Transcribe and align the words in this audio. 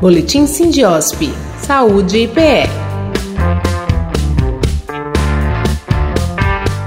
Boletim 0.00 0.46
Sindiosp. 0.46 1.28
Saúde 1.60 2.18
e 2.18 2.28
PE. 2.28 2.68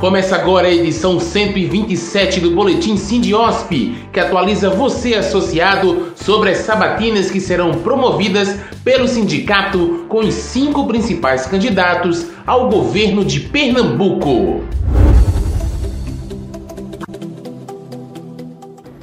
Começa 0.00 0.34
agora 0.34 0.68
a 0.68 0.72
edição 0.72 1.20
127 1.20 2.40
do 2.40 2.52
Boletim 2.52 2.96
Sindiosp, 2.96 3.94
que 4.10 4.18
atualiza 4.18 4.70
você 4.70 5.16
associado 5.16 6.14
sobre 6.16 6.52
as 6.52 6.58
sabatinas 6.58 7.30
que 7.30 7.40
serão 7.40 7.72
promovidas 7.72 8.58
pelo 8.82 9.06
sindicato 9.06 10.06
com 10.08 10.20
os 10.20 10.32
cinco 10.32 10.86
principais 10.86 11.44
candidatos 11.44 12.28
ao 12.46 12.70
governo 12.70 13.22
de 13.22 13.38
Pernambuco. 13.38 14.64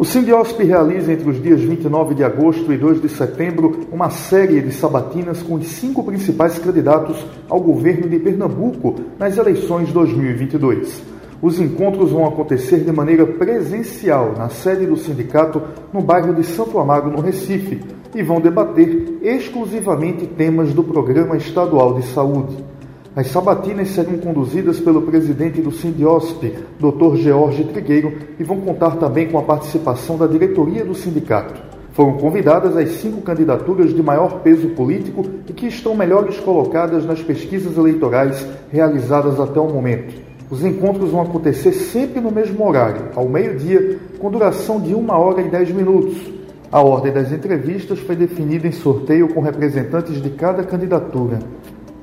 O 0.02 0.04
Sindiosp 0.04 0.60
realiza 0.64 1.14
entre 1.14 1.30
os 1.30 1.40
dias 1.40 1.62
29 1.62 2.16
de 2.16 2.24
agosto 2.24 2.74
e 2.74 2.76
2 2.76 3.04
de 3.04 3.08
setembro 3.08 3.82
uma 3.92 4.10
série 4.10 4.60
de 4.60 4.72
sabatinas 4.72 5.44
com 5.44 5.54
os 5.54 5.68
cinco 5.68 6.04
principais 6.04 6.58
candidatos 6.58 7.24
ao 7.48 7.62
governo 7.62 8.10
de 8.10 8.18
Pernambuco 8.18 8.96
nas 9.20 9.38
eleições 9.38 9.94
2022. 9.94 11.04
Os 11.40 11.60
encontros 11.60 12.10
vão 12.10 12.26
acontecer 12.26 12.80
de 12.80 12.92
maneira 12.92 13.28
presencial 13.28 14.34
na 14.36 14.50
sede 14.50 14.88
do 14.88 14.98
sindicato 14.98 15.62
no 15.94 16.02
bairro 16.02 16.34
de 16.34 16.46
Santo 16.46 16.80
Amaro, 16.80 17.12
no 17.12 17.22
Recife, 17.22 17.80
e 18.16 18.24
vão 18.24 18.42
debater 18.42 19.20
exclusivamente 19.22 20.26
temas 20.26 20.74
do 20.74 20.84
Programa 20.84 21.38
Estadual 21.38 21.94
de 21.94 22.08
Saúde. 22.08 22.71
As 23.14 23.28
sabatinas 23.28 23.90
serão 23.90 24.18
conduzidas 24.20 24.80
pelo 24.80 25.02
presidente 25.02 25.60
do 25.62 25.70
Sindiosp, 25.70 26.42
Dr. 26.80 27.18
George 27.18 27.66
Trigueiro, 27.66 28.14
e 28.40 28.44
vão 28.44 28.62
contar 28.62 28.92
também 28.92 29.28
com 29.28 29.38
a 29.38 29.44
participação 29.44 30.18
da 30.18 30.26
diretoria 30.26 30.86
do 30.86 30.96
sindicato. 30.96 31.62
Foram 31.92 32.14
convidadas 32.14 32.78
as 32.78 32.90
cinco 33.02 33.20
candidaturas 33.20 33.94
de 33.94 34.02
maior 34.02 34.40
peso 34.40 34.70
político 34.70 35.26
e 35.46 35.52
que 35.52 35.68
estão 35.68 35.94
melhores 35.94 36.40
colocadas 36.40 37.06
nas 37.06 37.22
pesquisas 37.22 37.78
eleitorais 37.78 38.48
realizadas 38.72 39.42
até 39.42 39.60
o 39.60 39.68
momento. 39.68 40.16
Os 40.50 40.64
encontros 40.64 41.12
vão 41.12 41.22
acontecer 41.22 41.74
sempre 41.74 42.22
no 42.22 42.32
mesmo 42.32 42.66
horário, 42.66 43.10
ao 43.14 43.28
meio-dia, 43.28 44.00
com 44.20 44.32
duração 44.32 44.80
de 44.80 44.94
uma 44.96 45.18
hora 45.18 45.42
e 45.42 45.50
dez 45.50 45.70
minutos. 45.70 46.16
A 46.72 46.80
ordem 46.80 47.12
das 47.12 47.34
entrevistas 47.34 48.00
foi 48.00 48.16
definida 48.16 48.66
em 48.66 48.72
sorteio 48.72 49.34
com 49.34 49.42
representantes 49.42 50.22
de 50.22 50.30
cada 50.30 50.64
candidatura. 50.64 51.40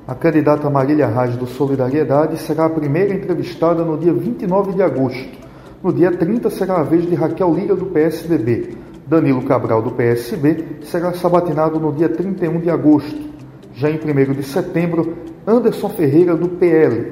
A 0.09 0.15
candidata 0.15 0.67
Marília 0.71 1.05
Raj 1.05 1.35
do 1.35 1.45
Solidariedade 1.45 2.35
será 2.39 2.65
a 2.65 2.69
primeira 2.71 3.13
entrevistada 3.13 3.85
no 3.85 3.95
dia 3.95 4.11
29 4.11 4.73
de 4.73 4.81
agosto. 4.81 5.37
No 5.83 5.93
dia 5.93 6.09
30 6.09 6.49
será 6.49 6.79
a 6.79 6.83
vez 6.83 7.07
de 7.07 7.13
Raquel 7.13 7.53
Lira 7.53 7.75
do 7.75 7.85
PSDB. 7.85 8.75
Danilo 9.05 9.43
Cabral 9.43 9.83
do 9.83 9.91
PSB 9.91 10.79
será 10.81 11.13
sabatinado 11.13 11.79
no 11.79 11.93
dia 11.93 12.09
31 12.09 12.59
de 12.59 12.71
agosto. 12.71 13.15
Já 13.75 13.87
em 13.87 13.99
1 13.99 14.33
de 14.33 14.41
setembro, 14.41 15.15
Anderson 15.45 15.89
Ferreira 15.89 16.35
do 16.35 16.49
PL. 16.49 17.11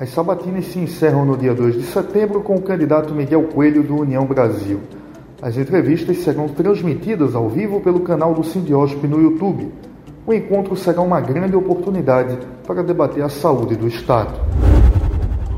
As 0.00 0.08
sabatinas 0.08 0.64
se 0.64 0.78
encerram 0.78 1.26
no 1.26 1.36
dia 1.36 1.52
2 1.52 1.74
de 1.74 1.82
setembro 1.82 2.40
com 2.40 2.54
o 2.54 2.62
candidato 2.62 3.14
Miguel 3.14 3.42
Coelho 3.52 3.82
do 3.82 4.00
União 4.00 4.24
Brasil. 4.24 4.80
As 5.42 5.58
entrevistas 5.58 6.16
serão 6.16 6.48
transmitidas 6.48 7.34
ao 7.34 7.50
vivo 7.50 7.82
pelo 7.82 8.00
canal 8.00 8.32
do 8.32 8.42
Sindiosp 8.42 9.06
no 9.06 9.20
YouTube 9.20 9.89
o 10.30 10.34
encontro 10.34 10.76
será 10.76 11.00
uma 11.00 11.20
grande 11.20 11.56
oportunidade 11.56 12.38
para 12.64 12.84
debater 12.84 13.22
a 13.22 13.28
saúde 13.28 13.74
do 13.74 13.88
Estado. 13.88 14.40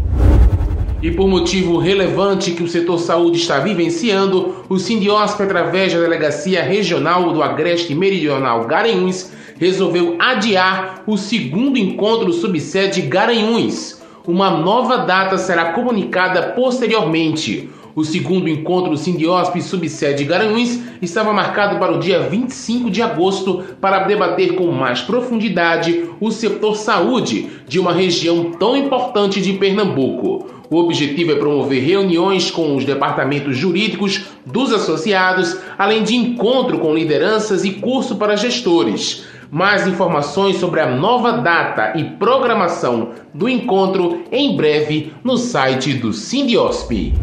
E 1.01 1.09
por 1.09 1.25
motivo 1.25 1.77
relevante 1.77 2.51
que 2.51 2.63
o 2.63 2.67
setor 2.67 2.97
saúde 2.97 3.37
está 3.37 3.59
vivenciando, 3.59 4.65
o 4.67 4.77
Sindiosp, 4.77 5.41
através 5.41 5.93
da 5.93 6.01
Delegacia 6.01 6.61
Regional 6.61 7.31
do 7.31 7.41
Agreste 7.41 7.95
Meridional 7.95 8.65
Garanhuns, 8.67 9.31
resolveu 9.57 10.17
adiar 10.19 11.01
o 11.07 11.15
segundo 11.15 11.77
encontro 11.77 12.33
subsede 12.33 13.03
Garanhuns 13.03 13.98
uma 14.27 14.49
nova 14.49 14.97
data 14.97 15.37
será 15.37 15.73
comunicada 15.73 16.53
posteriormente. 16.53 17.69
O 17.95 18.03
segundo 18.05 18.47
encontro 18.47 18.95
Sindiosp 18.95 19.59
Subsede 19.61 20.23
Garanhuns 20.23 20.79
estava 21.01 21.33
marcado 21.33 21.79
para 21.79 21.91
o 21.91 21.99
dia 21.99 22.21
25 22.21 22.89
de 22.89 23.01
agosto 23.01 23.63
para 23.81 24.03
debater 24.03 24.55
com 24.55 24.71
mais 24.71 25.01
profundidade 25.01 26.05
o 26.19 26.31
setor 26.31 26.75
saúde 26.75 27.49
de 27.67 27.79
uma 27.79 27.91
região 27.91 28.51
tão 28.51 28.77
importante 28.77 29.41
de 29.41 29.53
Pernambuco. 29.53 30.47
O 30.69 30.77
objetivo 30.77 31.31
é 31.31 31.35
promover 31.35 31.83
reuniões 31.83 32.51
com 32.51 32.75
os 32.75 32.85
departamentos 32.85 33.57
jurídicos 33.57 34.25
dos 34.45 34.71
associados, 34.71 35.57
além 35.77 36.03
de 36.03 36.15
encontro 36.15 36.77
com 36.77 36.93
lideranças 36.93 37.65
e 37.65 37.71
curso 37.71 38.17
para 38.17 38.35
gestores. 38.35 39.25
Mais 39.51 39.87
informações 39.87 40.57
sobre 40.57 40.79
a 40.79 40.85
nova 40.85 41.39
data 41.39 41.97
e 41.97 42.03
programação 42.03 43.13
do 43.33 43.49
encontro 43.49 44.23
em 44.31 44.55
breve 44.55 45.11
no 45.23 45.37
site 45.37 45.93
do 45.95 46.13
Sindiosp. 46.13 47.15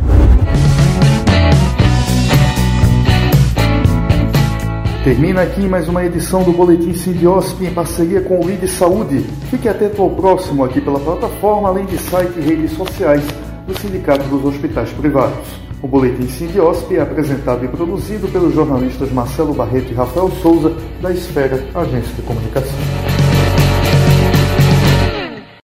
Termina 5.05 5.43
aqui 5.43 5.69
mais 5.69 5.89
uma 5.89 6.05
edição 6.05 6.43
do 6.43 6.51
Boletim 6.51 6.93
Sindiosp 6.95 7.65
em 7.65 7.73
parceria 7.73 8.21
com 8.21 8.41
o 8.41 8.49
Lide 8.49 8.67
Saúde. 8.67 9.21
Fique 9.49 9.69
atento 9.69 10.03
ao 10.03 10.11
próximo 10.11 10.65
aqui 10.65 10.81
pela 10.81 10.99
plataforma, 10.99 11.69
além 11.69 11.87
de 11.87 11.97
site 11.97 12.33
e 12.39 12.41
redes 12.41 12.73
sociais 12.73 13.23
do 13.69 13.79
Sindicato 13.79 14.25
dos 14.25 14.45
Hospitais 14.45 14.91
Privados. 14.91 15.66
O 15.83 15.89
Boletim 15.89 16.27
Sindiosp 16.27 16.91
é 16.93 17.01
apresentado 17.01 17.65
e 17.65 17.69
produzido 17.69 18.27
pelos 18.29 18.55
jornalistas 18.55 19.13
Marcelo 19.13 19.53
Barreto 19.53 19.93
e 19.93 19.95
Rafael 19.95 20.31
Souza, 20.43 20.75
da 21.03 21.13
Esfera, 21.13 21.63
agência 21.75 22.15
de 22.15 22.23
comunicação. 22.23 23.26